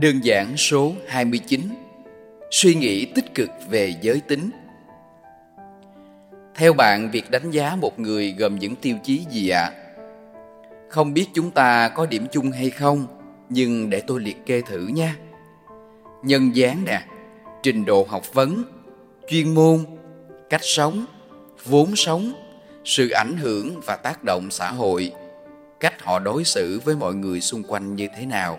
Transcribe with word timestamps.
Đơn 0.00 0.24
giản 0.24 0.56
số 0.56 0.92
29 1.06 1.60
Suy 2.50 2.74
nghĩ 2.74 3.04
tích 3.04 3.34
cực 3.34 3.50
về 3.68 3.94
giới 4.00 4.20
tính 4.20 4.50
Theo 6.54 6.72
bạn, 6.72 7.10
việc 7.10 7.30
đánh 7.30 7.50
giá 7.50 7.76
một 7.76 7.98
người 7.98 8.34
gồm 8.38 8.58
những 8.58 8.76
tiêu 8.76 8.96
chí 9.04 9.24
gì 9.30 9.48
ạ? 9.48 9.60
À? 9.60 9.72
Không 10.88 11.14
biết 11.14 11.26
chúng 11.34 11.50
ta 11.50 11.88
có 11.88 12.06
điểm 12.06 12.26
chung 12.32 12.50
hay 12.50 12.70
không, 12.70 13.06
nhưng 13.48 13.90
để 13.90 14.02
tôi 14.06 14.20
liệt 14.20 14.46
kê 14.46 14.60
thử 14.60 14.86
nha. 14.86 15.16
Nhân 16.22 16.56
dáng 16.56 16.84
nè, 16.84 17.02
trình 17.62 17.84
độ 17.84 18.06
học 18.08 18.34
vấn, 18.34 18.62
chuyên 19.28 19.54
môn, 19.54 19.84
cách 20.50 20.64
sống, 20.64 21.04
vốn 21.64 21.96
sống, 21.96 22.32
sự 22.84 23.10
ảnh 23.10 23.36
hưởng 23.36 23.80
và 23.80 23.96
tác 23.96 24.24
động 24.24 24.50
xã 24.50 24.70
hội, 24.70 25.12
cách 25.80 26.02
họ 26.02 26.18
đối 26.18 26.44
xử 26.44 26.80
với 26.84 26.96
mọi 26.96 27.14
người 27.14 27.40
xung 27.40 27.62
quanh 27.62 27.96
như 27.96 28.08
thế 28.16 28.26
nào 28.26 28.58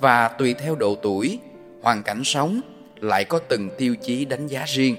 và 0.00 0.28
tùy 0.28 0.54
theo 0.54 0.74
độ 0.74 0.94
tuổi, 0.94 1.38
hoàn 1.82 2.02
cảnh 2.02 2.24
sống 2.24 2.60
lại 3.00 3.24
có 3.24 3.38
từng 3.38 3.68
tiêu 3.78 3.96
chí 4.02 4.24
đánh 4.24 4.46
giá 4.46 4.64
riêng. 4.66 4.96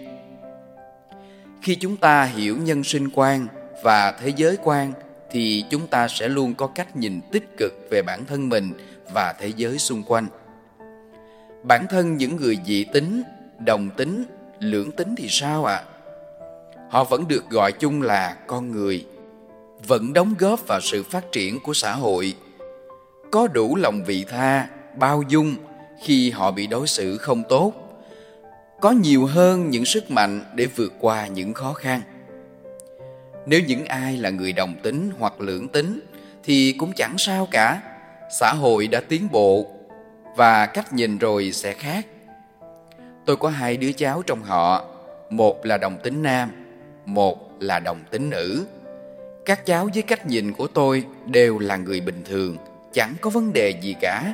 Khi 1.62 1.76
chúng 1.76 1.98
ta 1.98 2.24
hiểu 2.24 2.58
nhân 2.58 2.84
sinh 2.84 3.10
quan 3.14 3.48
và 3.84 4.12
thế 4.12 4.34
giới 4.36 4.58
quan 4.64 4.94
thì 5.32 5.66
chúng 5.70 5.88
ta 5.88 6.08
sẽ 6.08 6.28
luôn 6.28 6.54
có 6.54 6.68
cách 6.68 6.96
nhìn 6.96 7.22
tích 7.32 7.58
cực 7.58 7.74
về 7.90 8.02
bản 8.02 8.26
thân 8.26 8.50
mình 8.50 8.72
và 9.14 9.34
thế 9.40 9.52
giới 9.56 9.78
xung 9.78 10.04
quanh. 10.04 10.28
Bản 11.64 11.86
thân 11.90 12.18
những 12.18 12.36
người 12.36 12.58
dị 12.66 12.84
tính, 12.84 13.24
đồng 13.66 13.90
tính, 13.90 14.26
lưỡng 14.60 14.92
tính 14.92 15.16
thì 15.18 15.28
sao 15.30 15.66
ạ? 15.66 15.76
À? 15.76 15.86
Họ 16.90 17.04
vẫn 17.04 17.28
được 17.28 17.50
gọi 17.50 17.72
chung 17.72 18.02
là 18.02 18.38
con 18.48 18.72
người, 18.72 19.06
vẫn 19.88 20.14
đóng 20.14 20.36
góp 20.40 20.68
vào 20.68 20.82
sự 20.82 21.04
phát 21.04 21.32
triển 21.32 21.60
của 21.60 21.74
xã 21.74 21.94
hội, 21.94 22.36
có 23.32 23.48
đủ 23.48 23.76
lòng 23.76 24.04
vị 24.04 24.26
tha, 24.30 24.68
bao 24.96 25.24
dung 25.28 25.56
khi 26.02 26.32
họ 26.32 26.52
bị 26.52 26.68
đối 26.68 26.88
xử 26.88 27.18
không 27.18 27.44
tốt, 27.50 27.74
có 28.82 28.92
nhiều 28.92 29.26
hơn 29.26 29.70
những 29.70 29.86
sức 29.86 30.12
mạnh 30.12 30.42
để 30.56 30.66
vượt 30.66 30.94
qua 31.00 31.28
những 31.28 31.54
khó 31.54 31.74
khăn. 31.74 32.02
Nếu 33.46 33.62
những 33.68 33.86
ai 33.86 34.18
là 34.18 34.30
người 34.30 34.54
đồng 34.54 34.76
tính 34.84 35.12
hoặc 35.20 35.42
lưỡng 35.42 35.68
tính 35.68 36.00
thì 36.44 36.76
cũng 36.78 36.92
chẳng 36.96 37.18
sao 37.18 37.48
cả. 37.52 37.82
Xã 38.40 38.54
hội 38.54 38.88
đã 38.88 39.02
tiến 39.10 39.28
bộ 39.32 39.68
và 40.36 40.66
cách 40.66 40.94
nhìn 40.94 41.18
rồi 41.18 41.52
sẽ 41.52 41.74
khác. 41.74 42.06
Tôi 43.26 43.36
có 43.36 43.50
hai 43.50 43.78
đứa 43.78 43.92
cháu 43.92 44.22
trong 44.22 44.44
họ, 44.44 44.86
một 45.30 45.66
là 45.66 45.78
đồng 45.78 45.98
tính 46.04 46.24
nam, 46.24 46.50
một 47.06 47.62
là 47.62 47.80
đồng 47.80 48.00
tính 48.12 48.30
nữ. 48.30 48.66
Các 49.46 49.66
cháu 49.66 49.90
với 49.94 50.04
cách 50.04 50.26
nhìn 50.26 50.54
của 50.54 50.68
tôi 50.68 51.04
đều 51.26 51.60
là 51.60 51.76
người 51.78 52.02
bình 52.02 52.22
thường, 52.26 52.58
chẳng 52.94 53.14
có 53.22 53.30
vấn 53.30 53.54
đề 53.54 53.70
gì 53.82 53.96
cả. 54.02 54.34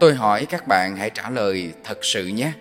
Tôi 0.00 0.14
hỏi 0.14 0.46
các 0.46 0.68
bạn 0.68 0.96
hãy 0.96 1.10
trả 1.10 1.30
lời 1.30 1.72
thật 1.84 2.04
sự 2.04 2.26
nhé. 2.26 2.52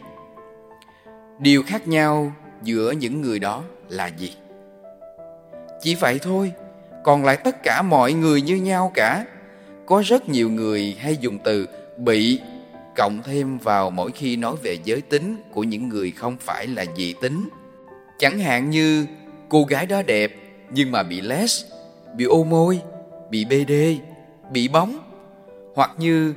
Điều 1.39 1.63
khác 1.63 1.87
nhau 1.87 2.33
giữa 2.63 2.91
những 2.91 3.21
người 3.21 3.39
đó 3.39 3.63
là 3.89 4.07
gì? 4.07 4.33
Chỉ 5.81 5.95
vậy 5.95 6.19
thôi, 6.21 6.51
còn 7.03 7.25
lại 7.25 7.37
tất 7.37 7.63
cả 7.63 7.81
mọi 7.81 8.13
người 8.13 8.41
như 8.41 8.55
nhau 8.55 8.91
cả. 8.93 9.25
Có 9.85 10.03
rất 10.05 10.29
nhiều 10.29 10.49
người 10.49 10.97
hay 10.99 11.17
dùng 11.17 11.37
từ 11.43 11.67
bị 11.97 12.39
cộng 12.95 13.21
thêm 13.23 13.57
vào 13.57 13.89
mỗi 13.89 14.11
khi 14.11 14.35
nói 14.35 14.55
về 14.63 14.77
giới 14.83 15.01
tính 15.01 15.35
của 15.51 15.63
những 15.63 15.89
người 15.89 16.11
không 16.11 16.37
phải 16.39 16.67
là 16.67 16.85
dị 16.97 17.13
tính. 17.21 17.49
Chẳng 18.19 18.39
hạn 18.39 18.69
như 18.69 19.05
cô 19.49 19.63
gái 19.63 19.85
đó 19.85 20.01
đẹp 20.01 20.35
nhưng 20.69 20.91
mà 20.91 21.03
bị 21.03 21.21
les, 21.21 21.65
bị 22.15 22.25
ô 22.25 22.43
môi, 22.43 22.79
bị 23.29 23.45
BD, 23.45 23.73
bị 24.51 24.67
bóng. 24.67 24.99
Hoặc 25.75 25.91
như 25.97 26.33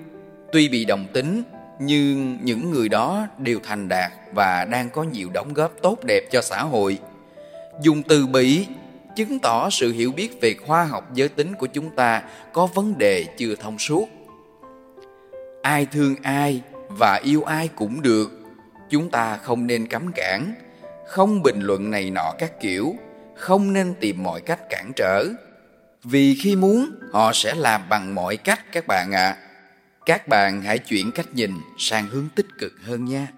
tuy 0.52 0.68
bị 0.68 0.84
đồng 0.84 1.06
tính 1.12 1.42
nhưng 1.78 2.38
những 2.42 2.70
người 2.70 2.88
đó 2.88 3.26
đều 3.38 3.58
thành 3.62 3.88
đạt 3.88 4.12
và 4.32 4.64
đang 4.64 4.90
có 4.90 5.02
nhiều 5.02 5.30
đóng 5.32 5.54
góp 5.54 5.72
tốt 5.82 5.98
đẹp 6.04 6.20
cho 6.30 6.42
xã 6.42 6.62
hội. 6.62 6.98
Dùng 7.82 8.02
từ 8.02 8.26
bị 8.26 8.66
chứng 9.16 9.38
tỏ 9.38 9.70
sự 9.70 9.92
hiểu 9.92 10.12
biết 10.12 10.40
về 10.40 10.54
khoa 10.66 10.84
học 10.84 11.14
giới 11.14 11.28
tính 11.28 11.54
của 11.54 11.66
chúng 11.66 11.90
ta 11.90 12.22
có 12.52 12.66
vấn 12.66 12.98
đề 12.98 13.24
chưa 13.38 13.54
thông 13.54 13.78
suốt. 13.78 14.08
Ai 15.62 15.86
thương 15.86 16.16
ai 16.22 16.62
và 16.88 17.20
yêu 17.24 17.42
ai 17.42 17.68
cũng 17.68 18.02
được, 18.02 18.30
chúng 18.90 19.10
ta 19.10 19.36
không 19.36 19.66
nên 19.66 19.86
cấm 19.86 20.12
cản, 20.12 20.54
không 21.06 21.42
bình 21.42 21.60
luận 21.60 21.90
này 21.90 22.10
nọ 22.10 22.34
các 22.38 22.60
kiểu, 22.60 22.94
không 23.36 23.72
nên 23.72 23.94
tìm 24.00 24.22
mọi 24.22 24.40
cách 24.40 24.60
cản 24.70 24.92
trở. 24.96 25.24
Vì 26.04 26.34
khi 26.42 26.56
muốn, 26.56 26.90
họ 27.12 27.32
sẽ 27.32 27.54
làm 27.54 27.88
bằng 27.88 28.14
mọi 28.14 28.36
cách 28.36 28.60
các 28.72 28.86
bạn 28.86 29.12
ạ. 29.12 29.36
À. 29.40 29.49
Các 30.06 30.28
bạn 30.28 30.62
hãy 30.62 30.78
chuyển 30.78 31.12
cách 31.12 31.34
nhìn 31.34 31.52
sang 31.78 32.06
hướng 32.08 32.28
tích 32.34 32.46
cực 32.58 32.72
hơn 32.82 33.04
nha. 33.04 33.28